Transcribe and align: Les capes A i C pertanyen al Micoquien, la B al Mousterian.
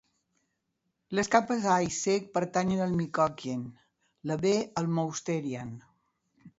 Les 1.19 1.29
capes 1.35 1.67
A 1.75 1.75
i 1.89 1.91
C 1.99 2.15
pertanyen 2.39 2.83
al 2.87 2.97
Micoquien, 3.03 3.63
la 4.33 4.43
B 4.45 4.59
al 4.83 4.93
Mousterian. 4.99 5.81